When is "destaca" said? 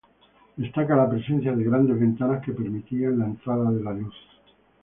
0.57-0.95